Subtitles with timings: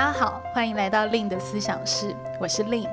[0.00, 2.88] 大家好，欢迎来到令的思想室，我是令。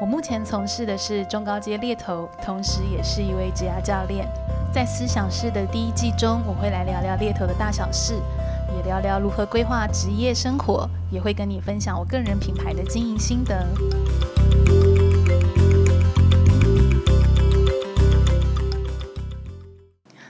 [0.00, 4.24] 我目前从事的是中高阶猎头，同时也是一位职涯教练。
[4.72, 8.14] 在思想室的第一季中，我会来聊聊猎头的大小事，
[8.76, 13.66] 也聊聊如何规划职业生活，也会跟你分享我个人品牌的经营心得。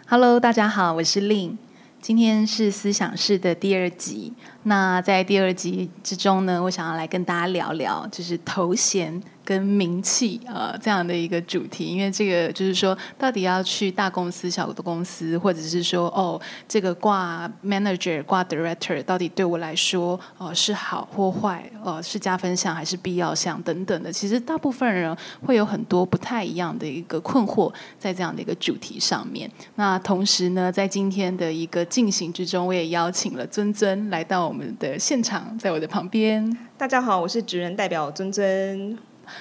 [0.08, 1.58] Hello，大家好，我是令。
[2.00, 4.32] 今天是思想室的第二集。
[4.64, 9.22] 那在第二集之中呢，我想要来跟大家聊聊，就是头衔。
[9.46, 24.10] 跟名气啊、呃、这样的一个主题，因为这个就是说，到底要去大公司、小的公司，或者是说，哦，这个挂 manager、挂 director，到底对我来说，呃，是好或坏，呃，是加分项还是必要项等等的。
[24.10, 29.50] 其实大部分人会有很多不太一样的一个困惑在这样的一个主题上面。
[29.74, 36.56] 那同时呢，在今天的一个进行之中，我也邀请了尊尊来到我们的现场，在我的旁边。
[36.78, 38.96] 大家好，我是职人代表尊尊。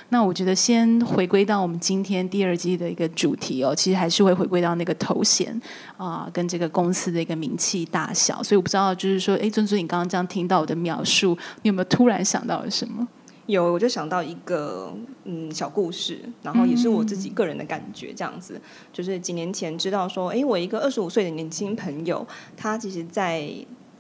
[0.09, 5.53] 那我觉得先回归到我们今天第二季的一个主题哦，其实还是会回归到那个头衔
[5.97, 8.42] 啊、呃，跟这个公司的一个名气大小。
[8.42, 13.05] 所以我不知道，就是说，哎，尊尊，你刚刚这样听到我的描述，你有没有突然想到了什么？
[13.48, 14.94] 有，我就想到一个
[15.25, 18.61] 嗯小故事，然后也是我自己个人的感觉，这样子，嗯、
[18.94, 23.45] 就是几年前知道说，哎，我一个二十五岁的年轻朋友，他其实，在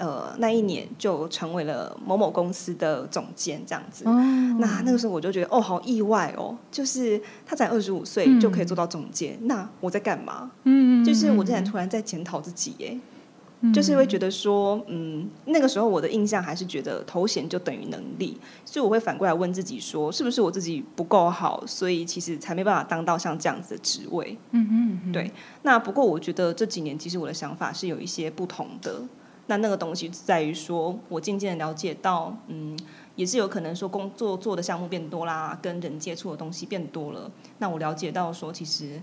[0.03, 4.03] 呃，那一年就成为了某某公司的总监，这样子。
[4.03, 4.17] Oh.
[4.59, 9.37] 那那个时候我就觉得，哦，好意外哦，就是他才二十五岁就可以做到总监。
[9.39, 10.51] 嗯、那我在干嘛？
[10.65, 12.99] 嗯，就是我竟然突然在检讨自己，耶，
[13.61, 24.37] 嗯、就是会觉得说，嗯，那个时候我的印象还是觉得头衔就等于能力，所以我会反过来问自己说，是不是我自己不够好，所以其实才没办法当到像这样子的职位？
[24.51, 25.31] 嗯嗯嗯，对。
[25.61, 29.01] 那不过我觉得这几年其实我的想法是有一些不同的。
[29.47, 32.77] 那那个东西在于说，我渐渐的了解到，嗯，
[33.15, 37.29] 也是有可能说工作做的项目变多啦，跟人接触的东西变多了。
[37.59, 39.01] 那我了解到说，其实。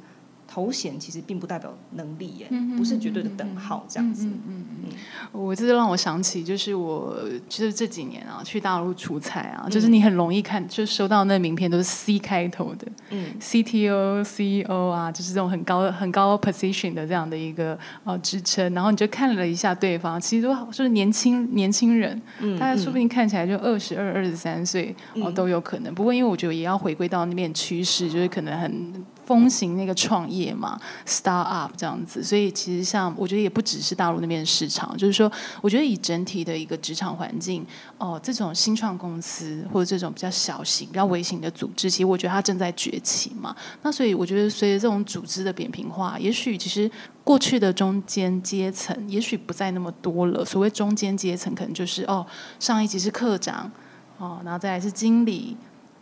[0.52, 4.26] 头衔其实并不代表能力耶，不是绝对的等号这样子。
[4.26, 4.90] 嗯嗯嗯，
[5.30, 7.16] 我这让我想起，就是我
[7.48, 25.94] 就是这几年啊，去大陆出差啊，就是你很容易看，就收到那名片都是 C 开头的，嗯，CTO、CEO 啊，就是这种很高很高 position 的这样的一个呃职称，然后你就看了一下对方，其实都就是年轻年轻人，嗯，大家说不定看起来就二十二、二十三岁哦都有可能。
[25.94, 29.04] 不过因为我觉得也要回归到那边趋势，就是可能很。
[29.30, 30.76] 风行那个创业嘛
[31.06, 35.30] ，start up 这样子，所以其实像我觉得也不只是大陆那边市场，就是说，
[35.60, 37.64] 我觉得以整体的一个职场环境，
[37.96, 43.54] 哦、这种新创公司或者这种比较小型、比较微型的组织，其实我觉得它正在崛起嘛。
[43.82, 46.91] 那所以我觉得，随着这种组织的扁平化，也许其实
[47.22, 50.44] 过去的中间阶层，也许不再那么多了。
[50.44, 52.26] 所谓中间阶层，可能就是哦，
[52.58, 53.70] 上一级是课长，
[54.18, 55.56] 哦，然后再来是经理、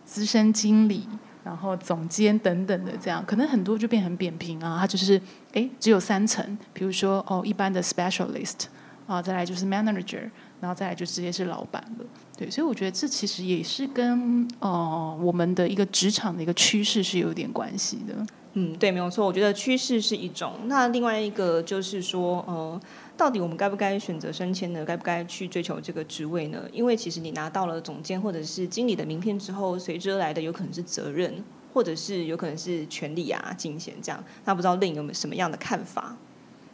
[0.07, 1.07] 资深经理。
[1.49, 5.19] 然后总监等等的这样，可能很多就变很扁平啊，它就是
[5.55, 6.45] 哎只有三层，
[6.75, 8.67] 比如说哦一般的 specialist
[9.07, 10.29] 啊，再来就是 manager，
[10.61, 12.05] 然后再来就直接是老板了。
[12.37, 18.15] 对，所以我觉得这其实也是跟哦、呃、我们的一个职场的一个趋势是有点关系的。
[18.53, 19.25] 嗯，对，没有错。
[19.25, 22.81] 我觉得趋势是一种，那另外一个就是说，呃，
[23.19, 24.85] 到底我们该不该选择升迁呢？
[24.85, 26.63] 该不该去追求这个职位呢？
[26.73, 31.43] 因为其实你拿到了总监或者是经理的名片之后，随之而来的有可能是责任，
[31.75, 34.25] 或者是有可能是权利啊、金钱这样。
[34.45, 36.17] 那不知道令有没有什么样的看法？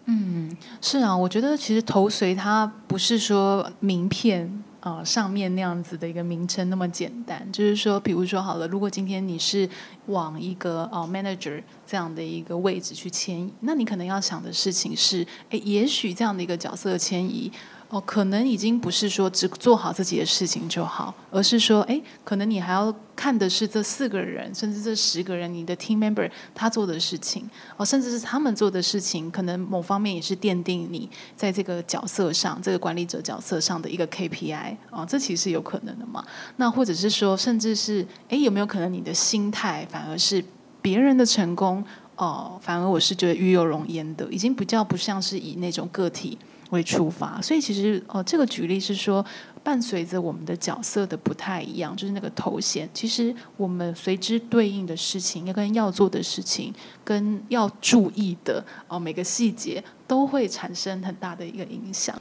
[0.04, 4.62] 嗯，是啊，我觉得其实头随它不是说名片。
[4.84, 9.67] 呃，上面那样子的一个名称那么简单，就是说，比如说好了，如果今天你是
[10.09, 17.50] 往一个呃 manager 这样的一个位置去迁移，那你可能要想的事情是，哎，也许这样的一个角色迁移。
[17.89, 36.25] 哦，可能已经不是说只做好自己的事情就好，而是说，哎，可能你还要看的是这四个人，甚至这十个人，你的 team member 他做的事情，哦，甚至是他们做的事情，可能某方面也是奠定你在这个角色上，这个管理者角色上的一个 KPI，哦，这其实有可能的嘛。
[36.57, 40.42] 那或者是说，甚至是，哎，有没有可能你的心态反而是
[40.83, 41.84] 别人的成功，
[42.16, 46.37] 哦，反而我是觉得与有荣焉的，已经比较不像是以那种个体。
[46.71, 49.25] 会出发，所以其实哦，这个举例是说，
[49.63, 56.75] 伴随着我们的角色的不太一样，就是那个头衔，其实我们随之对应的事情，要跟要做的事情，
[57.05, 62.21] 跟要注意的哦，每个细节都会产生很大的一个影响。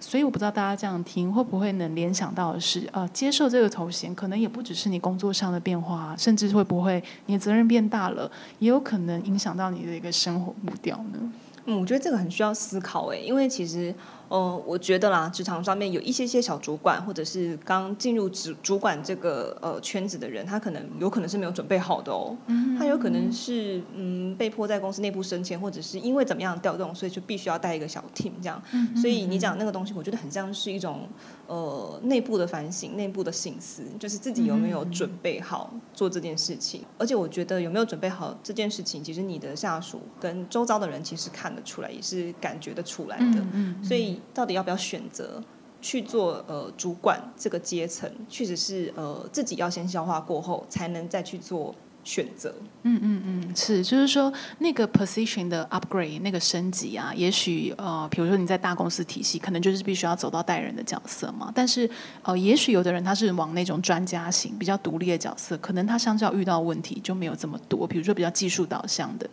[0.00, 8.28] 所以我不知道大家这样听会不会能联想到的是，呃，接受这个头衔，可能也不只是你工作上的变化，甚至会不会你的责任变大了，
[8.58, 11.32] 也有可能影响到你的一个生活步调呢？
[11.66, 13.94] 嗯，我觉得这个很需要思考诶，因为其实。
[14.28, 22.34] 呃，我觉得啦，职场上面有一些些小主管，或者是刚进入主主管这个呃圈子的人，他可能有可能是没有准备好的哦。
[22.46, 28.62] 嗯，他有可能是嗯被迫在公司内部升迁，或者是因为怎么样调动，所以就必须要带一个小 team 这样。
[28.72, 31.06] 嗯，所以你讲那个东西，我觉得很像是一种
[31.46, 36.82] 呃内部的反省、内部的醒思，就是自己有没有准备好做这件事情。
[36.96, 43.44] 而且我觉得有没有准备好这件事情，其实你的下属跟周遭的人其实看得出来，也是感觉得出来的。
[43.52, 44.21] 嗯，所以。
[44.32, 45.42] 到底要不要选择
[45.80, 48.10] 去做呃主管这个阶层？
[48.28, 51.74] 确实是呃自己要先消化过后，才能再去做
[52.04, 52.54] 选择。
[52.82, 61.52] 嗯嗯嗯，是，就是说那个 position 的 upgrade 那个升级啊，也许呃，比如说你在大公司体系，可能就是必须要走到带人的角色嘛。
[61.54, 61.88] 但是
[62.22, 67.86] 呃，也许有的人他是往那种专家型、比较独立的角色，可能他相较遇到问题就没有这么多。
[67.86, 69.28] 比如说比较技术导向的。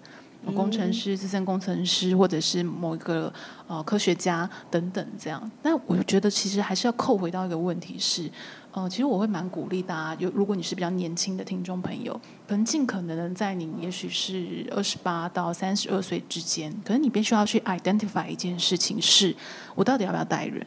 [0.55, 3.31] 工程师、资深工程师，或者是某一个
[3.67, 5.51] 呃科学家等等这样。
[5.63, 8.31] 那我觉得其实还是要扣回到一个问题是，
[8.71, 12.13] 呃，其实我会蛮鼓励大家，有如果你是比较年轻的听众朋友，
[12.47, 19.35] 可能尽可能的在你也许是二十八到三十二岁之间，可能你必须要去 identify 一件事情是，
[19.75, 20.65] 我到底要不要带人？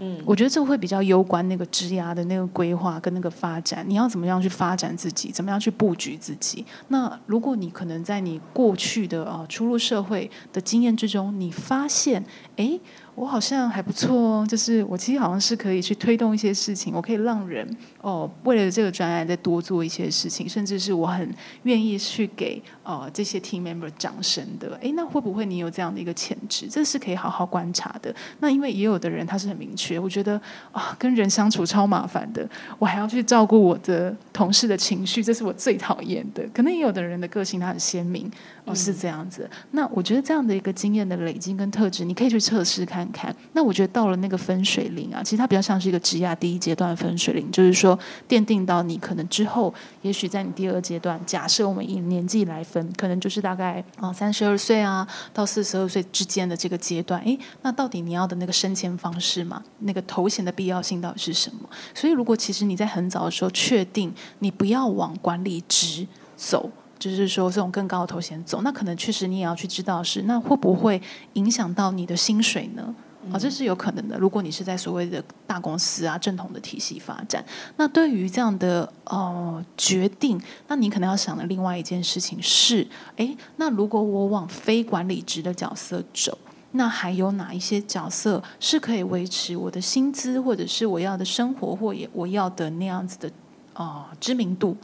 [0.00, 6.64] 嗯，我觉得这会比较攸关那个职涯的那个规划跟那个发展，你要怎么样去发展自己，怎么样去布局自己。
[6.88, 12.24] 那如果你可能在你过去的啊出入社会的经验之中，你发现，
[12.56, 12.80] 哎。
[13.16, 17.68] 我好像还不错哦，就是我其实好像是可以去推动一些事情，我可以让人
[18.00, 21.28] 哦，为了这个专案再多做一些事情，甚至是我很
[21.64, 24.74] 愿意去给呃这些 team member 掌声的。
[24.80, 26.66] 诶，那会不会你有这样的一个潜质？
[26.66, 28.14] 这是可以好好观察的。
[28.38, 30.40] 那因为也有的人他是很明确，我觉得
[30.72, 32.48] 啊，跟人相处超麻烦的，
[32.78, 36.42] 我还要去照顾我的同事的情绪，这是我最讨厌的。
[36.54, 38.30] 可能也有的人的个性他很鲜明。
[38.66, 39.48] 哦，是这样子。
[39.70, 43.34] 那我觉得这样的一个经验的累积跟特质，你可以去测试看看。
[43.54, 47.89] 那我觉得到了那个分水岭啊，其实它比较像是一个职涯第一阶段的分水岭，就是说
[48.28, 49.72] 奠定到你可能之后，
[50.02, 57.20] 也许在你第二阶段，假设我们以年纪来分，可能就是大概啊三十二岁啊到四十二岁之间的这个阶段。
[57.22, 61.68] 诶，那到底你要的那个升迁方式嘛，那个头衔的必要性到底是什么？
[61.94, 66.06] 所以如果其实你在很早的时候确定你不要往管理职
[66.36, 66.70] 走。
[66.98, 71.00] 就是说，这种更高的头衔走，那可能确实你也要去知道是，那会不会
[71.32, 72.94] 影响到你的薪水呢？
[73.30, 74.18] 啊，这是有可能的。
[74.18, 77.44] 如果你是在所谓的大公司啊、正统的体系发展，
[77.76, 82.86] 那对于这样的呃决定，那你可能要想的另外一件事情是，
[83.16, 86.38] 诶，那如果我往非管理职的角色走，
[86.72, 93.30] 那还有哪一些角色是可以维持我的薪资，或者是我要的生活，或也我要的那样子的
[93.74, 94.76] 啊、知名度？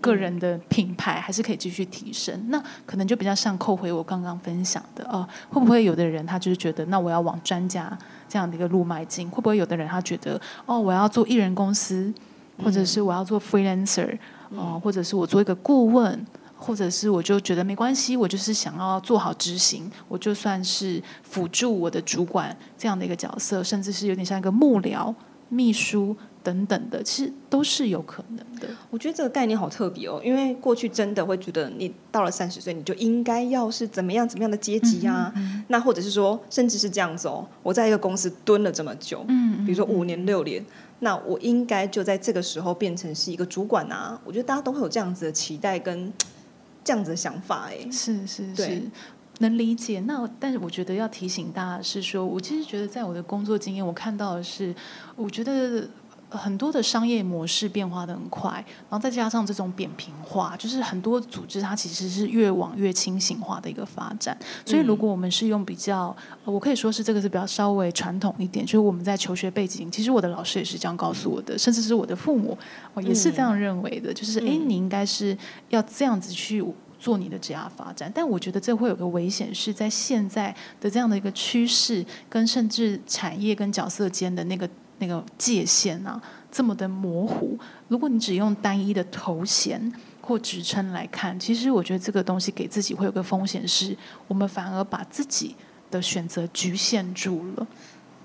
[0.00, 7.96] 个人的品牌还是可以继续提升，那可能就比较像扣回我刚刚分享的哦，会不会有的人他就是觉得，那我要往专家
[8.28, 9.28] 这样的一个路迈进？
[9.30, 12.12] 会不会有的人他觉得，哦，我要做艺人公司，
[12.62, 14.18] 或者是我要做 freelancer，
[14.50, 16.26] 哦，或者是我做一个顾问，
[16.56, 25.14] 或者是我就觉得没关系，我就是想要做好执行，我就算是辅助我的主管这样的一个角色，甚至是有点像一个幕僚、
[25.48, 26.16] 秘书。
[26.42, 28.68] 等等的，其实都是有可能的。
[28.90, 35.32] 我觉得这个概念好特别哦，因为过去真的会觉得，你到了三十岁，你就应该要是怎么样怎么样的阶级啊？
[35.36, 40.64] 嗯嗯、那或者是说，甚至是这样子哦，我在一个公司蹲了这么久，嗯，比如说五年六年，
[41.00, 44.20] 那我应该就在这个时候变成是一个主管啊？
[44.24, 46.12] 我觉得大家都会有这样子的期待跟
[46.82, 48.82] 这样子的想法，哎，是是是。
[49.40, 54.74] 能理解，那但是我觉得要提醒大家是说，我其实觉得在我的工作经验，我看到的是，
[55.16, 55.88] 我觉得。
[56.30, 64.36] 很多的商业模式变化的很快，然后再加上这种扁平化，就是很多组织它其实是越往越清醒化的一个发展。
[64.64, 72.56] 所以，如果我们是用比较，我可以说是这个是比较稍微传统一点，就是我们在求学背景，其实我的老师也是这样告诉我的，甚至是我的父母，
[72.94, 75.36] 我也是这样认为的，就是哎，你应该是
[75.70, 76.64] 要这样子去
[77.00, 78.10] 做你的职业发展。
[78.14, 84.68] 但我觉得这会有个危险，是在现在的这样的一个趋势，跟甚至产业跟角色间的那个。
[85.00, 87.58] 那个界限啊，这么的模糊。
[87.88, 93.96] 如果你只用单一的头衔或职称来看，其实我觉得这个东西给自己会有个风险，是
[94.28, 95.56] 我们反而把自己
[95.90, 97.66] 的选择局限住了。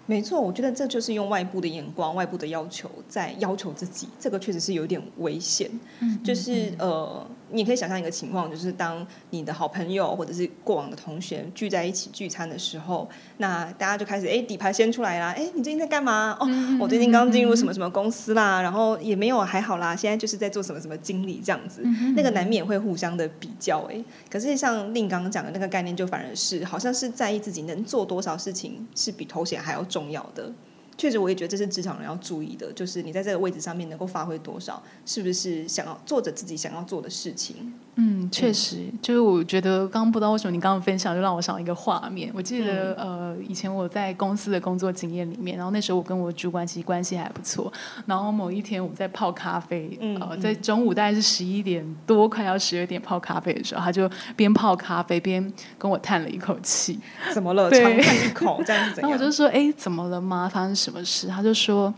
[0.05, 5.67] 没错，我觉得这就是用外部的眼光、外部的要求在要求自己，这个确实是有点危险。
[5.99, 7.27] 嗯，就是呃。
[7.55, 16.37] 你可以想象一个情况，就是当你的好朋友或者是过往的同学聚在一起聚餐的时候，那大家就开始哎底牌先出来啦，哎你最近在干嘛？
[16.39, 16.47] 哦，
[16.79, 21.81] 我最近刚进入什么什么公司啦，然后也没有还好啦，现在就是在做什么什么经理这样子，
[22.15, 24.03] 那个难免会互相的比较哎。
[24.29, 30.51] 可是像令刚刚讲的那个概念，就反而是好像是在意自己能做多少事情，是比头衔还要重要的。
[30.97, 37.73] 确实，我也觉得这是职场人要注意的，就是你在这个位置上面能够发挥多少，是不是想要做着自己想要做的事情。
[37.97, 42.29] 嗯，确实，就是我觉得刚刚不知道为什么你刚刚分享就让我想到一个画面。
[42.35, 47.71] 我记得、嗯、呃，以前我在公司的工作经验里面，然后那时候我跟我主管其实关系还不错。
[48.05, 56.99] 然后某一天我们在泡咖啡，嗯、呃，在中午大概是十一点多，快要十二点泡咖啡的时候，他就边泡咖啡边跟我叹了一口气。
[57.33, 57.71] 怎么了？
[57.71, 58.99] 长叹一口，这样子。
[59.05, 60.49] 然后我就说：“哎，怎么了吗？
[60.51, 61.93] 发生什么事？”他就说：“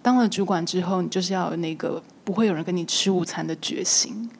[0.00, 4.30] 当了主管之后，你就是要有那个不会有人跟你吃午餐的决心。”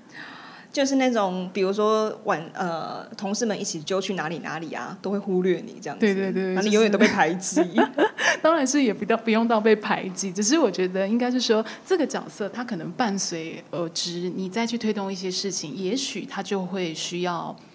[0.72, 6.00] 就是那种，比如说晚呃，同事们一起揪去哪里哪里啊，都会忽略你这样子。
[6.00, 7.62] 对对对，然后你永远都被排挤。
[8.40, 17.71] 当然是也不到不用到被排挤，只是我觉得应该是说，这个角色他可能伴随而之，你再去推动一些事情，也许他就会需要呃。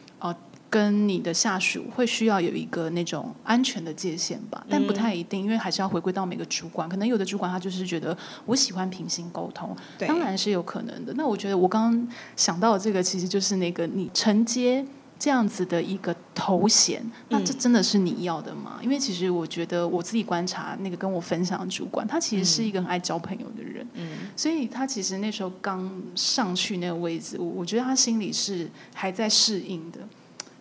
[0.69, 6.89] 跟你的下属会需要有一个那种安全的界限吧，但不太一定，因为还是要回归到每个主管。
[6.89, 11.13] 可能有的主管他就是觉得我喜欢平行沟通，当然是有可能的。
[11.13, 14.85] 那我觉得我刚刚想到的这个，其实就是那个你承接
[15.17, 18.79] 这样子的一个头衔，那这真的是你要的吗？
[18.83, 29.99] 因为其实我觉得我自己观察那个跟我分享的主管，他其实是一个很爱交朋友的人，嗯，所以他其实那时候刚上去那个位置，我我觉得他心里是还在适应的。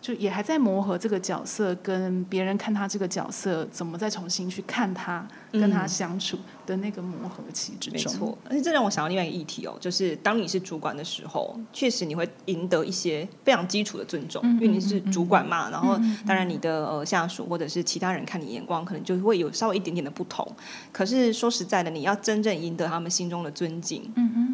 [0.07, 8.13] 就也还在磨合这个角色，跟别人看他这个角色怎么再重新去看他，跟他相处的那个磨合期之中。
[8.13, 15.69] 没错，而且这让我想到另外一个议题哦，就是当你是主管的时候，确实你会赢得一些非常基础的尊重，因为你是主管嘛。
[15.69, 20.49] 然后当然你的呃下属或者是其他人看你眼光，可能就会有稍微一点点的不同。
[20.93, 24.09] 可是说实在的，你要真正赢得他们心中的尊敬，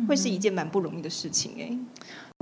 [0.09, 1.77] 会是一件蛮不容易的事情哎。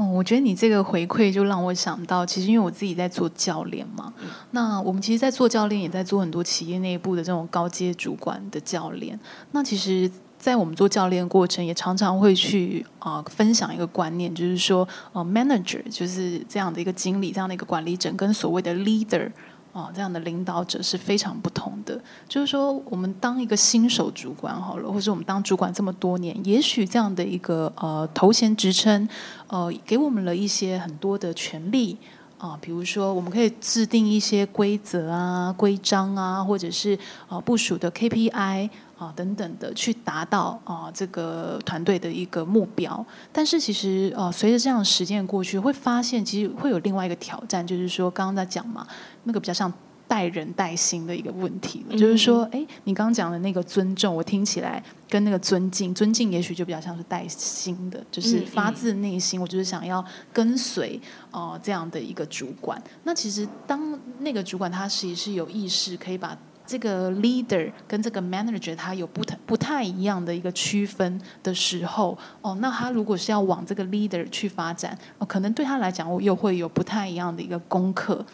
[0.02, 9.20] 哦，我觉得你这个回馈就让我想到，其实因为我自己在做教练嘛，嗯、那我们其实，在做教练，也在做很多企业内部的这种高阶主管的教练。
[9.52, 19.30] 那其实，在我们做教练过程，也常常会去啊、呃、分享一个观念，就是说，呃，manager 就是这样的一个经理，这样的一个管理者，跟所谓的 leader。
[19.74, 22.00] 啊，这样的领导者是非常不同的。
[22.28, 29.08] 就是说，我们当一个新手主管好了，或者我们当主管这么多年，也许这样的一个呃头衔职称，
[29.48, 31.98] 呃，给我们了一些很多的权利
[32.38, 36.98] 啊、比如说我们可以制定一些规则啊、规章啊，或者是
[37.30, 38.70] 啊部署的 KPI。
[39.16, 43.06] 等等的，去达到啊这个团队的一个目标。
[43.32, 48.86] 但是其实呃，随着这样的时间过去，会发现其实会有另外一个挑战，就是说刚刚在讲嘛，
[49.24, 49.72] 那个比较像
[50.08, 60.04] 带人带心的一个问题，嗯、就是说，哎，你刚刚讲的那个尊重，我听起来跟那个尊敬，尊敬也许就比较像是带心的，就是发自内心，我就是想要
[60.34, 61.00] 跟随
[61.32, 62.82] 哦、呃、这样的一个主管。
[63.06, 66.38] 那其实当那个主管他其实是有意识可以把。
[66.72, 78.26] 这个 leader 跟这个 manager 他有不太不太一样的一个区分的时候，哦，那他如果是要往这个 leader 去发展，哦，可能对他来讲，我又会有不太一样的一个功课，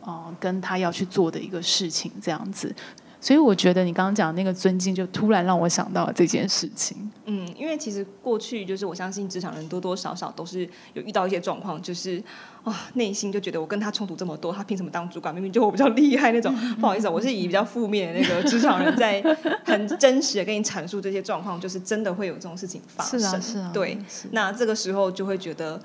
[0.00, 2.74] 哦，跟他要去做的一个事情这样子。
[3.22, 7.08] 所以我觉得你刚刚讲的那个尊敬，就突然让我想到了这件事情。
[7.26, 12.20] 嗯，因为其实过去就是我相信职场人多多少少都是有遇到一些状况，就是
[12.64, 15.32] 啊内心就觉得我跟他冲突这么多，他凭什么当主管？
[15.32, 16.52] 明明就我比较厉害那种。
[16.80, 19.22] 不好意思，我是以比较负面的那个职场人在
[19.64, 23.20] 很真实的跟你阐述这些状况，就是真的会有这种事情发生。
[23.20, 23.70] 是啊，是啊。
[23.72, 23.96] 对，
[24.32, 25.80] 那这个时候就会觉得。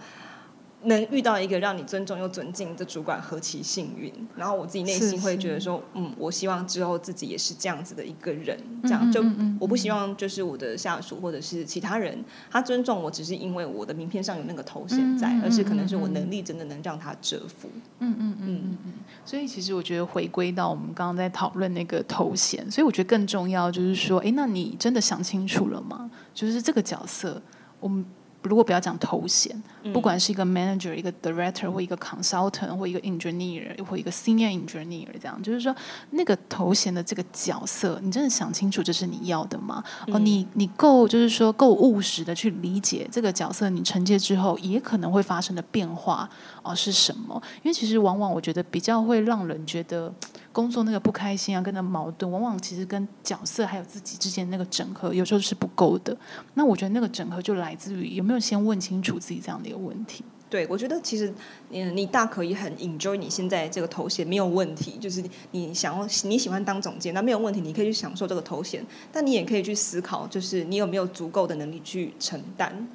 [0.88, 4.12] 能遇到一个让你尊重又尊敬的主管，何其幸运！
[4.36, 9.24] 然后我自己内心会觉得说，嗯，我希望之后自己也是这样子的一个人，这样就
[9.60, 17.70] 我不希望就是我的下属或者是其他人，他尊重我只是因为我的名片上有那个头衔在，而是可能是我能力真的能让他折服。
[18.00, 18.94] 嗯嗯嗯嗯嗯。
[19.26, 26.10] 所以其实我觉得回归到我们刚刚在讨论那个头衔，所以我觉得更重要就是说，哎，那你真的想清楚了吗？
[26.34, 27.42] 就是这个角色，
[27.80, 28.06] 我们。
[28.48, 29.56] 如果不要讲头衔，
[29.94, 35.76] 不管是一个 manager、一个 director 或一个 consultant 或一个 engineer 或一个 senior engineer，这样就是说
[36.12, 39.84] 那个头衔的这个角色，你真的想清楚这是你要的吗？
[40.08, 46.30] 哦，你你够就是说够务实的去理解这个角色，你承接之后也可能会发生的变化
[46.64, 47.42] 哦是什么？
[47.64, 50.14] 因为其实往往我觉得比较会让人觉得。
[50.52, 56.16] 工作那个不开心啊，跟那矛盾，往往其实跟角色还有自己之间那个整合，有时候是不够的。
[56.56, 60.24] 那我觉得那个整合就来自于有没有先问清楚自己这样的一个问题。
[60.50, 61.34] 对，我觉得其实，
[61.72, 72.88] 嗯，你大可以很 enjoy 你现在这个头衔没有问题，就是你想要你喜欢当总监，那没有问题，你可以去享受这个头衔，但你也可以去思考，就是你有没有足够的能力去承担。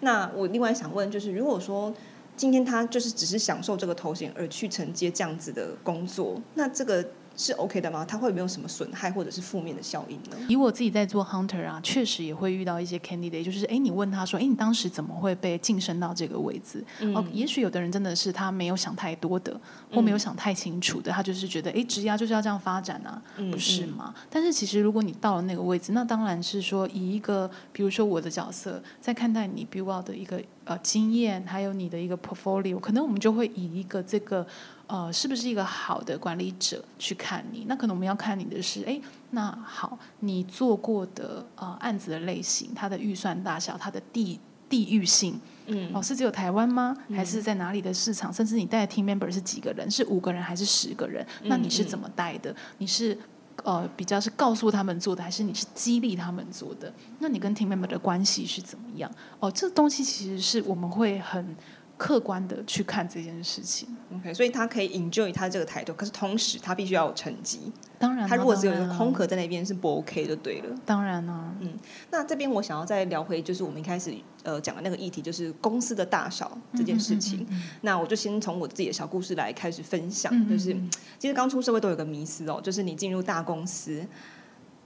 [0.00, 1.92] 那我另外想问，就是如果说
[2.38, 7.06] 今天他就是只是享受这个头衔而去承接这样子的工作，那这个。
[7.38, 8.04] 是 OK 的吗？
[8.04, 10.36] 他会没有什么损害或者是负面的效应呢？
[10.48, 16.84] 以我自己在做 hunter 啊，确实也会遇到一些 candidate，就是哎，你问他说，哎，你当时怎么会被晋升到这个位置？
[16.98, 19.58] 嗯、哦，也许有的人真的是他没有想太多的，
[19.92, 24.12] 或没有想太清楚的，嗯、他就是觉得哎，职业就是要这样发展啊，不是吗？
[24.16, 34.44] 嗯、但是其实如果你到了那个位置，那当然是说以一个，比如说我的角色在看待你 build out 的一个呃经验，还有你的一个 portfolio，可能我们就会以一个这个。
[34.88, 37.66] 呃，是不是一个好的管理者去看你？
[37.68, 38.98] 那可能我们要看你的是，哎，
[39.32, 46.96] 那好，你做过的呃案子的类型，它的预算大小，它的地地域性，嗯，哦，是只有台湾吗？
[47.14, 48.30] 还是在哪里的市场？
[48.30, 49.90] 嗯、甚至你带的 team member 是几个人？
[49.90, 51.26] 是五个人还是十个人？
[51.42, 52.50] 那你是怎么带的？
[52.50, 53.18] 嗯、你是
[53.64, 56.90] 呃比较是告诉他们做的，还是你是激励他们做的？
[57.18, 59.10] 那你跟 team member 的关系是怎么样？
[59.38, 61.54] 哦，这东西其实是我们会很。
[61.98, 67.72] 客观的去看这件事情，OK，所以他可以 enjoy 他这个态度，可是同时他必须要有成绩。
[67.98, 70.74] 当然，他如果只有一个空壳在那边是不 OK 就对了。
[70.86, 71.76] 当然呢，嗯，
[72.12, 74.14] 那这边我想要再聊回，就是我们一开始
[74.44, 77.40] 呃讲的那个议题，就是公司的大小这件事情。
[77.40, 80.72] 嗯嗯嗯嗯，那我就先从我自己的小故事来开始分享，就是
[81.18, 84.06] 其实刚出社会都有个迷思哦，就是你进入大公司。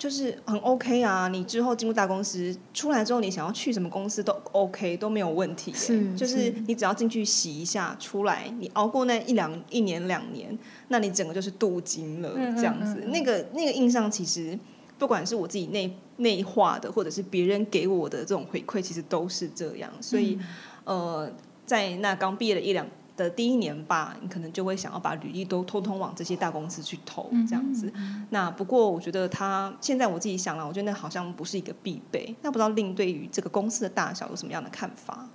[0.03, 5.73] 就是很 OK 啊，你之后进入大公司出来之后，你想要去什么公司都 OK，都没有问题。
[5.73, 12.95] 是，就是你只要进去洗一下，出来你熬过那一两一年两年，那你整个就是镀金了这样子。
[12.95, 14.59] 嗯嗯嗯，那个那个印象其实
[14.99, 19.89] 不管是我自己内内化的，或者是别人给我的这种回馈，其实都是这样。
[20.01, 20.37] 所以，
[20.83, 21.33] 嗯、呃，
[21.65, 22.85] 在那刚毕业的一两。
[23.17, 27.93] 的第一年吧，你可能就会想要把履历都通通往这些大公司去投，这样子。
[28.31, 32.35] 那不过我觉得他现在我自己想了，我觉得那好像不是一个必备。
[32.43, 35.29] 那不知道 Lin 对于这个公司的大小有什么样的看法？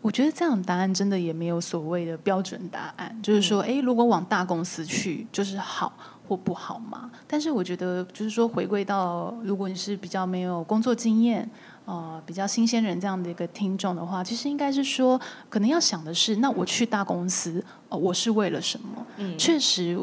[0.00, 5.92] 我觉得这样的答案真的也没有所谓的标准答案，就是说，哎、嗯，如果往大公司去，就是好
[6.28, 7.10] 或不好嘛。
[7.26, 11.50] 但是我觉得，就是说，回归到如果你是比较没有工作经验。
[11.88, 19.06] 呃，比较新鲜人这样的一个听众的话，其实应该是说，可能要想的是，那我去大公司，呃，我是为了什么？
[19.16, 19.98] 嗯，确实。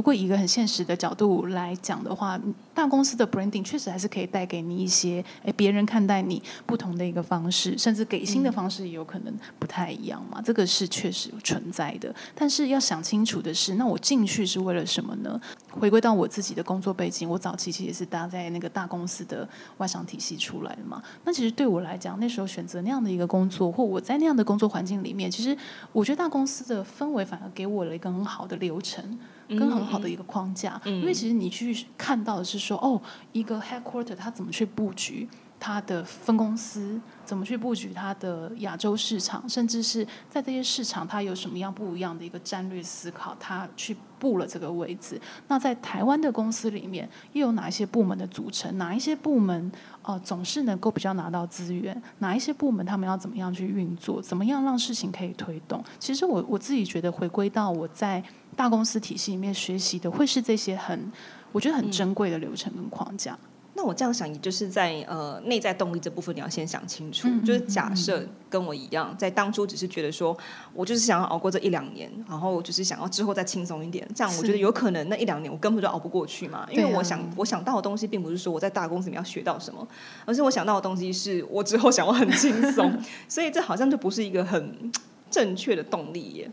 [0.00, 2.40] 如果以一个很现实的角度来讲的话，
[2.72, 10.40] 大公司的 branding 确实还是可以带给你一些，哎，别人看待你不同的一个方式，甚至给薪的方式也有可能不太一样嘛。
[10.40, 12.14] 这个是确实存在的。
[12.34, 15.38] 但是要想清楚的是，那我进去是为了什么呢？
[15.68, 21.02] 回归到我自己的工作背景，我早期其实也是搭在那个大公司的外商体系出来的嘛。
[21.26, 25.54] 那其实对我来讲，那时候选择那样的一个工作，或我在那样的工作环境里面，其实
[25.92, 29.18] 我觉得大公司的氛围反而给我了一个很好的流程。
[29.50, 33.00] 跟很好的一个框架，嗯、因为其实你去看到的是说，哦，
[33.32, 45.20] 一个 headquarter 它怎么去布局它的分公司，怎么去布局它的亚洲市场，甚至是在这些市场它有什么样不一样的一个战略思考，它去布了这个位置。
[45.48, 48.78] 那在台湾的公司里面，又有哪一些部门的组成？
[48.78, 49.70] 哪一些部门
[50.02, 52.00] 呃总是能够比较拿到资源？
[52.20, 54.22] 哪一些部门他们要怎么样去运作？
[54.22, 55.84] 怎么样让事情可以推动？
[55.98, 58.22] 其实我我自己觉得，回归到我在。
[58.56, 61.10] 大公司体系里面学习的会是这些很，
[61.52, 63.32] 我觉得很珍贵的流程跟框架。
[63.32, 67.26] 嗯、那我这样想，也就是在呃内在动力这部分，你要先想清楚。
[67.28, 70.36] 嗯、就是假设跟我一样，在当初只是觉得说，
[70.74, 74.06] 我就是想要熬过这一两年，然后就是想要之后再轻松一点。
[74.14, 76.66] 这样我觉得有可能那一两年我根本就熬不过去嘛。
[76.70, 79.86] 因为我想我想到的东西，并不是说我在大公司里面要学到什么，
[80.26, 82.92] 而是我想到的东西是我之后想要很轻松。
[83.28, 84.92] 所以这好像就不是一个很
[85.30, 86.50] 正确的动力耶。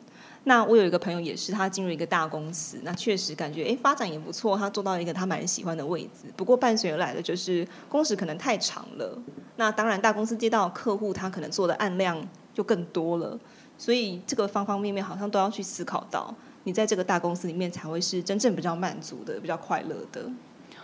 [0.47, 6.31] 那我有一个朋友也是，他进入一个大公司，那确实感觉诶发展也不错，他做到一个他蛮喜欢的位置。
[6.37, 9.21] 不过伴随而来的就是工时可能太长了。
[9.57, 13.37] 那当然大公司接到客户，他可能做的案量就更多了。
[13.77, 16.33] 所以这个方方面面好像都要去思考到，
[16.63, 20.31] 你在这个大公司里面才会是真正比较满足的、比较快乐的。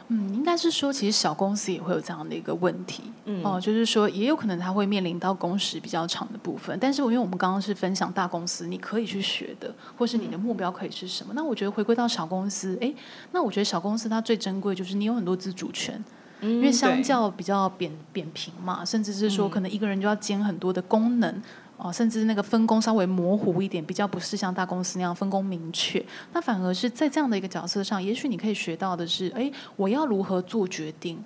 [0.09, 6.77] 嗯，应该是说，其实小公司也会有这样的一个问题，嗯、哦，就是说，也有可能它会面临到工时比较长的部分。
[6.79, 11.33] 但是，因为我们刚刚是分享大公司，你可以去学的，或是你的目标可以是什么？
[11.33, 12.93] 嗯、那我觉得回归到小公司，哎，
[13.31, 16.03] 那我觉得小公司它最珍贵就是你有很多自主权，
[16.41, 21.41] 嗯、因为相较比较扁扁平嘛，甚至是说可能一个人就要兼很多的功能。
[21.83, 26.03] 哦，甚至那个分工稍微模糊一点，比较不是像大公司那样分工明确。
[26.31, 31.21] 那反而是在这样的一个角色上，也许你可以学到的是，哎，我要如何做决定？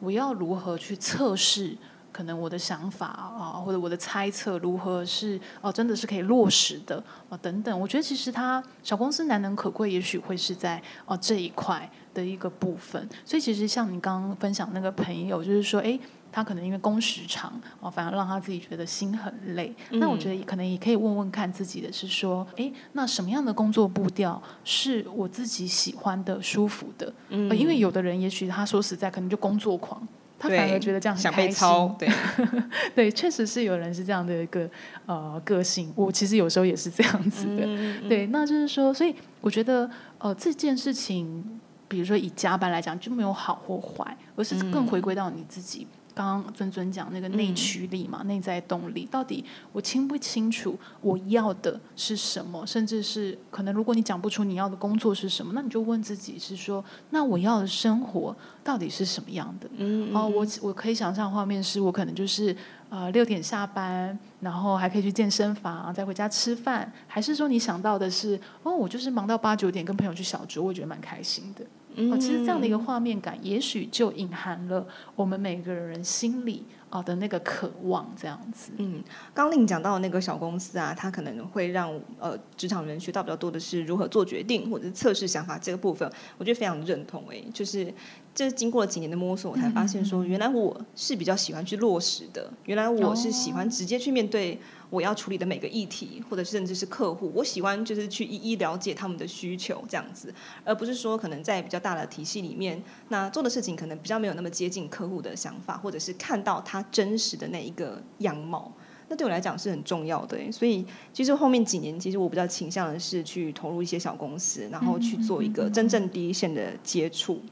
[0.00, 1.76] 我要如何去测试？
[2.18, 7.80] 可能我的想法啊，或者我的猜测如何是哦，真的是可以落实的啊，等等。
[7.80, 13.08] 我觉得其实他小公司难能可贵，也许会是在哦这一块的一个部分。
[13.24, 15.96] 所以其实像你刚刚分享那个朋友，就是说，哎。
[16.30, 19.74] 他可能因为工时长哦，反而让他自己觉得心很累。
[19.88, 27.10] 嗯、那我觉得可能也可以问问看自己的是说，哎，那什么样的工作步调是我自己喜欢的、舒服的？
[27.30, 30.06] 嗯，因为有的人也许他说实在，可能就工作狂，
[30.38, 31.52] 他反而觉得这样很开心。
[31.52, 32.08] 想被操，对，
[32.94, 34.70] 对，确实是有人是这样的一个
[35.06, 35.92] 呃个性。
[35.96, 37.62] 我其实有时候也是这样子的。
[37.64, 45.86] 嗯、对，那就是说，所以我觉得呃这件事情，比如说以加班来讲，就没有好或坏，而是更回归到你自己。
[46.18, 52.66] 刚刚尊尊讲那个内驱力嘛，嗯、内在动力，到底我清不清楚我要的是什么？
[52.66, 59.68] 甚至是可能，如果你讲不出你要的工作是什么，那你就问自己是说，那我要的生活到底是什么样的？
[59.76, 62.56] 嗯，嗯，哦，我我可以想象画面是我可能就是
[62.88, 71.64] 呃六点下班，然后还可以去健身房，再回家吃饭，还是说你想到的是哦，我就是忙到八九点跟朋友去小酌，我觉得蛮开心的。
[72.10, 78.72] 哦，其实这样的一个画面感，也许就隐含了我们每个人心里啊的那个渴望，这样子。
[78.76, 79.02] 嗯，
[79.34, 87.92] 刚令讲到的那个小公司啊，它可能会让呃职场人学到比较多的是如何做决定或者是测试想法这个部分，我觉得非常认同诶、欸，就是。
[88.38, 92.48] 这经过了几年的摸索，我才发现说，原来我是比较喜欢去落实的。
[92.66, 94.56] 原来我是喜欢直接去面对
[94.90, 97.32] 我要处理的每个议题，或者甚至是客户。
[97.34, 108.72] 我喜欢就是去一一了解他们的需求，这样子，而不是说可能在比较大的体系里面，那做的事情可能比较没有那么接近客户的想法，或者是看到他真实的那一个样貌。
[109.08, 110.38] 那对我来讲是很重要的。
[110.52, 117.42] 所以其实后面几年，其实我比较倾向的是去投入一些小公司，然后去做一个真正第一线的接触。
[117.42, 117.50] 嗯，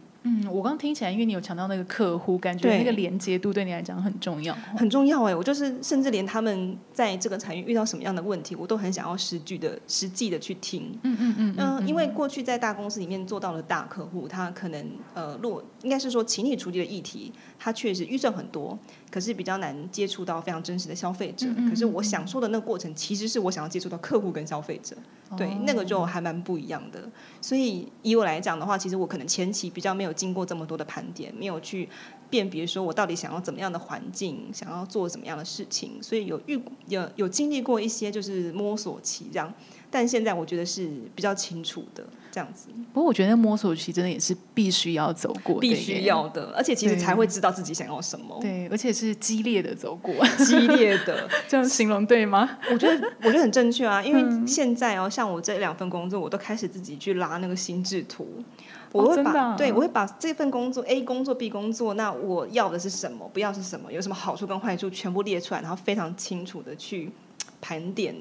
[0.50, 5.34] 我刚刚听起来，因为你有强调那个客户，感觉那个连接度对你来讲很重要，很重要哎。
[5.34, 10.98] 我就是甚至连他们在这个产业遇到什么样的问题，我都很想要实际的、实际的去听。
[11.02, 11.54] 嗯嗯嗯。
[11.56, 18.78] 嗯、呃，因为过去在大公司里面做到了大客户，他可能呃，若应该是说，请你处理的议题，他确实预算很多，
[19.10, 21.46] 可是比较难接触到非常真实的消费者。
[21.46, 21.70] 嗯嗯嗯。
[21.70, 24.96] 可是我想说的那个过程，其实是我想要接触到客户跟消费者。
[25.36, 27.02] 对，那个就还蛮不一样的。
[27.40, 31.88] 所以以我来讲的话，其实我可能前期比较没有经过这么多的盘点，没有去
[32.28, 39.52] 辨别说我到底想要怎么样的环境，想要做怎么样的事情，所以有遇有有经历过一些就是摸索期这样。
[39.88, 42.68] 但现在我觉得是比较清楚的这样子。
[42.92, 48.36] 不过我觉得摸索期真的也是必须要走过， 必须要的，而且其实才会知道自己想要什么。
[48.40, 50.12] 对，而且是激烈的走过，
[50.44, 52.58] 激烈的 这样形容对吗？
[52.72, 58.26] 我觉得我觉得很正确啊，因为现在哦，像我这两份工作，我都开始自己去拉那个心智图。
[58.96, 67.10] 我会把、哦啊、对，我会把这份工作 A 工作 B 工作，那我要的是什么，不要是什么，有什么好处跟坏处，全部列出来，然后非常清楚的去
[67.60, 68.14] 盘点。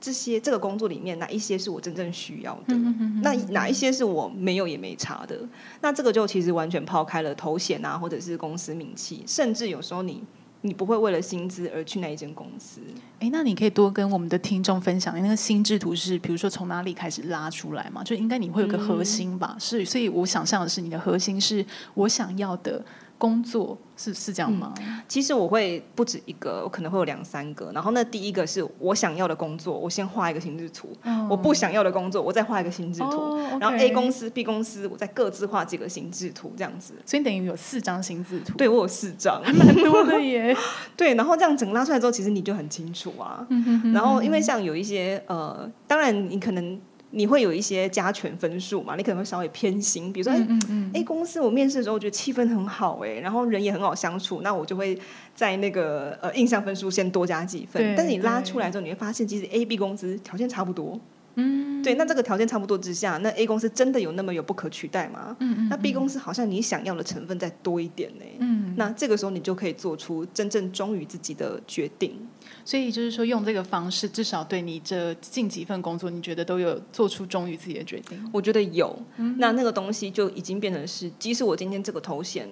[0.00, 2.76] 这些这个工作里面哪一些是我真正需要的？
[3.22, 5.38] 那哪一些是我没有也没差的？
[5.80, 10.22] 那这个就其实完全抛开了头衔啊，或者是公司名气，甚至有时候你
[10.66, 12.80] 你不会为了薪资而去那一间公司。
[13.20, 18.02] 哎，那你可以多跟我们的听众分享，那个心智图是比如说从哪里开始拉出来嘛？
[18.02, 19.54] 就应该你会有个核心吧？
[19.60, 22.82] 是，所以我想象的是你的核心是我想要的。
[23.24, 24.74] 工作是是这样吗？
[24.80, 27.72] 嗯，其实我会不止一个，我可能会有两三个。
[27.72, 30.88] 然后那第一个是我想要的工作，我先画一个心智图。
[31.04, 31.30] Oh.
[31.30, 33.06] 我不想要的工作，我再画一个心智图。
[33.06, 33.62] Oh.
[33.62, 36.92] 然后 A 公司、B 公司，我再各自画几个心智图，这样子。
[37.06, 38.58] 所以等于有四张心智图。
[38.58, 40.54] 对，我有四张，还蛮多的耶。
[40.94, 43.46] 对，然后这样整个拉出来之后，其实你就很清楚啊。
[43.94, 46.78] 然后因为像有一些呃，当然你可能。
[47.14, 48.96] 你会有一些加权分数嘛？
[48.96, 54.98] 你可能会稍微偏心，比如说，哎、嗯嗯嗯，公司我面试的时候我觉得气氛很好，哎，然后人也很好相处，那我就会
[55.34, 57.94] 在那个呃印象分数先多加几分。
[57.96, 61.00] 但是你拉出来之后，你会发现其实 A、B 公司条件差不多。
[61.36, 65.36] 嗯，对，那这个条件差不多之下，那 A 公司真的有那么有不可取代吗？
[65.40, 68.24] 嗯，嗯，嗯，那 B 公司好像你想要的成分再多一点呢。
[68.38, 72.16] 嗯，那这个时候你就可以做出真正忠于自己的决定。
[72.64, 78.18] 所以就是说，用这个方式，至少对你这近几份工作，你觉得都有做出忠于自己的决定？
[78.32, 78.96] 我觉得有。
[79.16, 82.48] 嗯，那那个东西就已经变成是，即使我今天这个头衔，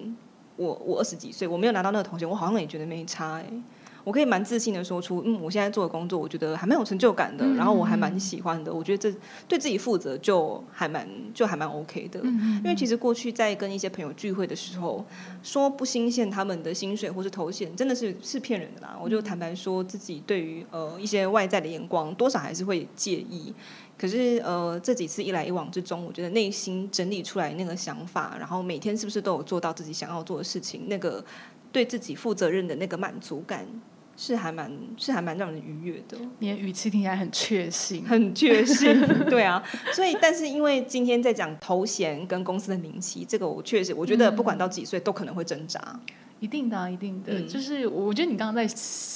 [0.55, 3.45] 我我二十几岁，我没有拿到那个头衔，我好像也觉得没差哎。
[4.03, 8.73] 我可以蛮自信的说出，嗯，我现在做的工作，我觉得还蛮有成就感的，嗯、然后我还蛮喜欢的。
[8.73, 12.19] 我觉得这对自己负责就还蛮就还蛮 OK 的。
[12.23, 15.05] 嗯、因为其实过去在跟一些朋友聚会的时候，
[15.41, 18.97] 说不新鲜他们的薪水或是头衔，真的是是骗人的啦。
[19.01, 23.53] 我就坦白说自己对于呃一些外在的眼光，多少还是会介意。
[23.95, 31.23] 可是呃，这几次一来一往之中，我觉得内心整理出来那个想法，然后每天是不是都有做到自己想要做的事情，那个
[31.71, 33.65] 对自己负责任的那个满足感，
[34.15, 36.17] 是还蛮是还蛮让人愉悦的。
[36.39, 38.99] 你的语气听起来很确信，很确信，
[39.29, 39.63] 对啊。
[39.93, 45.99] 所以，但是因为今天在讲头衔跟公司的名气，这个我确实我觉得不管到几岁都可能会挣扎。
[46.43, 48.67] 一定的，一定的，嗯、就是我觉得你刚刚在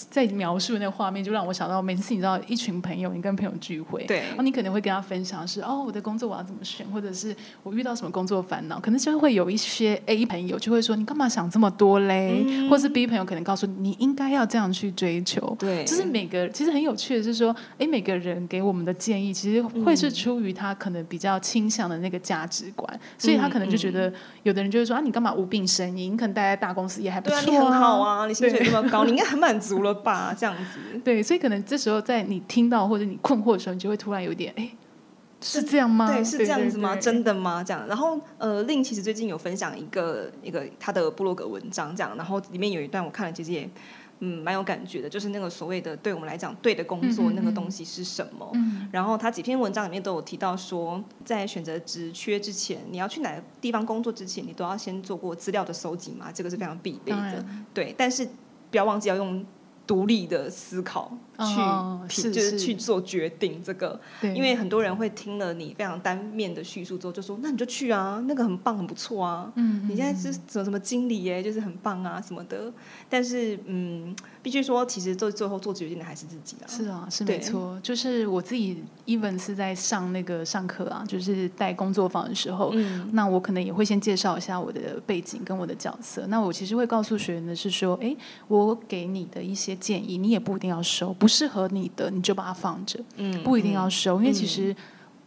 [0.10, 24.14] 在描述那个画面，就让我想到每次你知道一群朋友，你跟朋友聚会，对，然后你可能会跟他分享是哦，我的工作我要怎么选，或者是我遇到什么工作烦恼，可能就会有一些 A 朋友就会说你干嘛想这么多嘞，嗯、或是 B 朋友可能告诉你你应该要这样去追求，对，就是每个其实很有趣的是说，哎，每个人给我们的建议其实会是出于他可能比较倾向的那个价值观，嗯、所以他可能就觉得、嗯、
[24.44, 27.98] 有的人就会说啊，你干嘛无病呻吟，你可能待在大公司也还不错啊。
[27.98, 30.36] 哇，你薪水这么高， 你应该很满足了吧？
[30.38, 34.70] 这样子，对，所以可能这时候在你听到或者你困惑的时候，你就会突然有点，哎，
[35.42, 36.08] 是这样吗？
[36.12, 36.94] 对，是这样子吗？
[36.94, 37.64] 对对对，真的吗？
[37.64, 43.70] 这样，然后呃，Lin 其实最近有分享一个一个他的部落格文章，这样，然后里面有一段我看了，其实也。
[44.20, 48.50] 嗯，蛮有感觉的，就是那个所谓的对我们来讲对的工作那个东西是什么？
[48.56, 57.46] 嗯、然后他几篇文章里面都有提到说，在选择职缺之前，你要去哪个地方工作之前，你都要先做过资料的搜集嘛，这个是非常必备的。
[57.74, 58.28] 对，但是
[58.72, 59.46] 不要忘记要用。
[59.88, 61.10] 独立的思考
[62.08, 63.62] 去，就是去做决定。
[63.64, 69.52] 这个，对因为很多人会听了你非常单面的叙述之后，就说：“那你就去啊，那个很棒，很不错啊。
[69.56, 72.72] 嗯”嗯，你现在是什么什么经理耶，就是很棒啊什么的。
[73.10, 74.16] 但是，嗯。
[74.44, 76.66] 必须说，其实最最后做决定的还是自己啊。
[76.70, 77.78] 是啊，是没错。
[77.84, 86.26] 就是我自己，even 是在上那个上课啊，就是带工作坊的时候，嗯、那我可能也会先介绍一下我的背景跟我的角色。
[86.28, 88.16] 那我其实会告诉学员的是说，哎，
[88.48, 94.76] 我给你的一些建议，你也不一定要收，不适合你的你就把它放着，嗯，不一定要收，嗯、因为其实。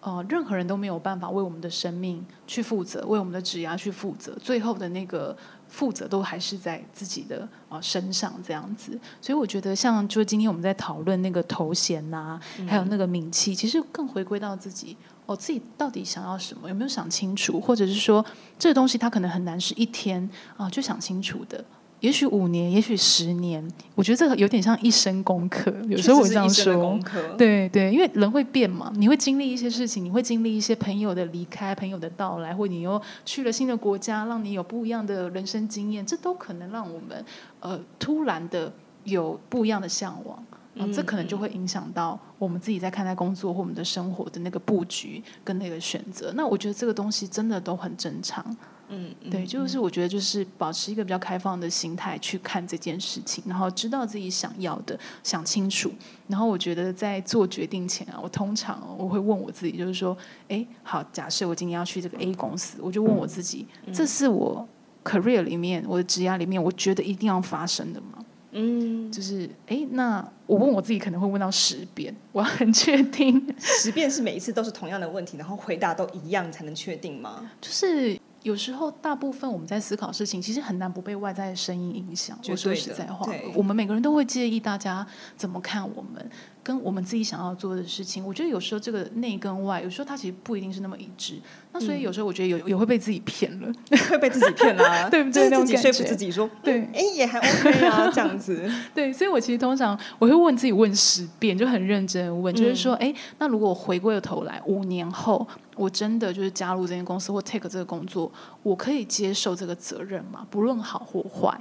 [0.02, 5.36] 呃，任何人都没有办法为我们的生命去负责，为我们的指压去负责，最后的那个
[5.68, 8.98] 负责都还是在自己的啊、呃、身上这样子。
[9.20, 18.24] 所以我觉得，像就今天我们在讨论那个头衔呐、啊，嗯、还有那个名气，其实更回归到自己，哦，自己到底想要什么，有没有想清楚，或者是说
[18.58, 20.22] 这个东西它可能很难是一天
[20.56, 21.62] 啊、呃、就想清楚的。
[22.00, 25.70] 也许五年，也许十年，我觉得这个有点像一生功课。
[25.86, 26.98] 有时候我这样说，
[27.36, 37.24] 对对，因为人会变嘛，你会经历一些事情，你会经历一些朋友的离开、朋友的到来，或你又去了新的国家，让你有不一样的人生经验，这都可能让我们
[37.60, 38.72] 呃突然的
[39.04, 40.42] 有不一样的向往，
[40.76, 46.32] 嗯，这可能就会影响到我们自己在看待工作或我们的生活的那个布局跟那个选择。
[46.34, 48.44] 那我觉得这个东西真的都很正常。
[48.92, 55.92] 嗯，对，就是我觉得就是保持一个比较开放的心态去看这件事情，然后知道自己想要的，想清楚。
[56.26, 60.16] 然后我觉得在做决定前啊，我通常我会问我自己，就是说，
[60.48, 64.68] 哎，好，假设我今天要去这个 A 公司，我就问我自己，这是我
[65.04, 68.24] career 里面我的职涯里面，我觉得一定要发生的吗？
[68.50, 77.48] 嗯，就是哎，那我问我自己可能会问到十遍，我很确定，十遍是每一次都是同样的问题，然后回答都一样才能确定吗？
[77.60, 78.18] 就是。
[78.42, 82.38] 有时候，大部分我们在思考事情，其实很难不被外在的声音影响。
[82.48, 86.30] 我说实在话，我们每个人都会介意大家怎么看我们。
[86.62, 91.34] 跟我们自己想要做的事情，我觉得有时候这个内跟外，有时候它其实不一定是那么一致。
[91.72, 93.72] 那所以有时候我觉得有也会被自己骗了，
[94.10, 95.48] 会被自己骗啊， 对不对？
[95.50, 98.70] 自己说服自己说，对，哎，也还 OK 啊， 这样子。
[98.94, 105.46] 对，所以我其实通常我会问自己问十遍，就很认真问，就是说，哎，那如果我回过头来五年后，
[105.76, 108.30] 我真的就是加入这间公司或 take 这个工作，
[108.62, 110.46] 我可以接受这个责任吗？
[110.50, 111.58] 不论好或坏。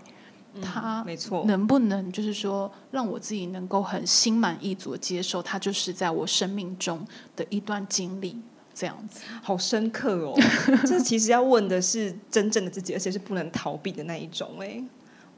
[0.61, 8.39] 他没错，能不能就是说，让我自己能够很心满意足的接受，他就是在我生命中的一段经历，
[8.73, 10.33] 这样子，好深刻哦。
[10.85, 14.51] 这其实要问的是真正的自己，而且是不能逃避的那一种。
[14.59, 14.83] 哎，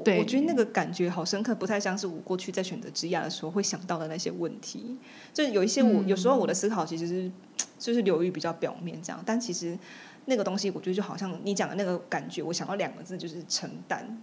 [0.03, 4.97] 对，我觉得那个感觉好深刻，不太像是我过去在选择职业的时候会想到的那些问题。
[5.33, 7.31] 就有一些我、嗯、有时候我的思考其实是
[7.77, 9.77] 就是流于比较表面这样，但其实
[10.25, 14.21] 那个东西，我觉得就好像你讲的那个感觉，我想到两个字就是承担。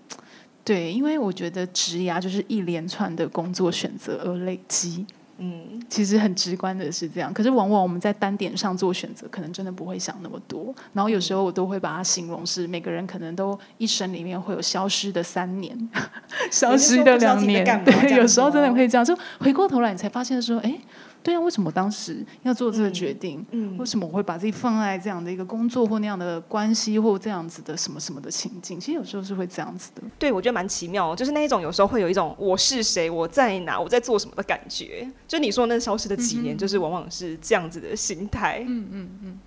[0.64, 5.07] 对，因为我觉得职涯就是一连串的工作选择而累积。
[5.38, 10.74] 嗯，其实很直观的是这样，可是往往我们在单点上做选择，可能真的不会想那么多。
[10.92, 15.90] 然后有时候我都会把它形容是每个人可能都一生里面会有消失的三年，
[16.51, 20.79] 消失的两年，对，有时候真的会这样，就回过头来你才发现说，哎。
[21.20, 23.44] 对啊，为什么当时要做这个决定？
[23.51, 28.79] 嗯，嗯，为什么我会把自己放在这样的一个工作或那样的关系或这样子的什么什么的情境？
[28.79, 30.03] 其实有时候是会这样子的。
[30.16, 35.07] 对，我觉得蛮奇妙，就是那一种有时候会有一种我是谁，我在哪，我在做什么的感觉。
[35.29, 38.64] 就你说那消失的几年，嗯、就是往往是这样子的心态。
[38.67, 39.41] 嗯嗯嗯。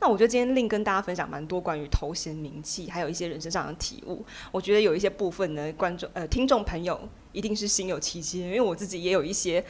[0.00, 4.24] 那我觉得今天 Lin 跟大家分享蛮多关于头衔名气，还有一些人生上的体悟。
[4.50, 9.62] 我觉得有一些部分呢，观众呃听众朋友一定是心有戚戚，因为我自己也有一些。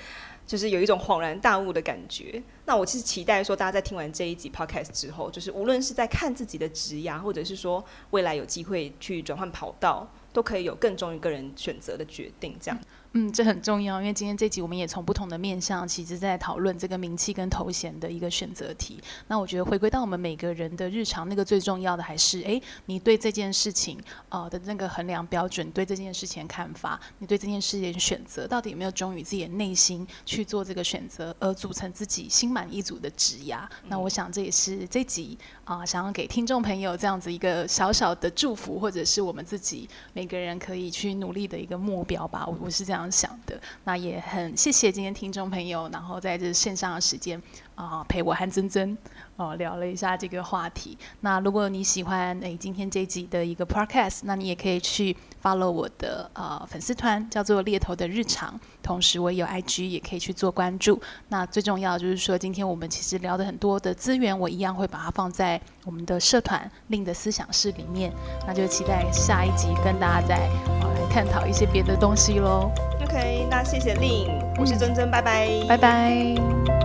[0.46, 2.42] 就是有一种恍然大悟的感觉。
[2.66, 12.78] 那我其实期待说，大家在听完这一集 podcast 之后，就是无论是在看自己的职涯，或者是说未来有机会去转换跑道，都可以有更忠于个人选择的决定，这样。
[12.78, 19.00] 嗯，嗯这很重要，因为今天这集我们也从不同的面向，其实在讨论这个名气跟头衔的一个选择题。
[19.28, 23.96] 那我觉得回归到我们每个人的日常，那个最重要的还是，哎，你对这件事情
[24.30, 33.60] 呃的那个衡量标准，对这件事情的看法，你对这件事情选择，到底有没有忠于自己的内心去做这个选择，而组成自己心满意足的职涯？
[33.86, 42.44] 那我想这也是这集啊、想要给听众朋友这样子一个小小的祝福，或者是我们自己每个人可以去努力的一个目标吧。
[42.44, 43.03] 我我是这样。
[43.10, 47.40] 想的，那也很谢谢今天听众朋友，然后在这线上的时间
[47.74, 48.96] 啊、呃，陪我和珍珍
[49.36, 50.96] 哦聊了一下这个话题。
[51.20, 58.58] 那如果你喜欢诶、欸、今天这一集的一个 podcast，那你也可以去 follow 我的呃粉丝团，叫做猎头的日常。
[58.82, 61.00] 同时我也有 IG，也可以去做关注。
[61.28, 68.12] 那最重要就是说，今天我们其实聊的很多的资源，我一样会把它放在我们的社团 Lin 的思想室里面。
[68.46, 70.36] 那就期待下一集跟大家再
[70.82, 72.70] 呃来探讨一些别的东西喽。
[73.02, 76.83] OK，那谢谢 Lin，我是曾曾，拜拜，拜拜。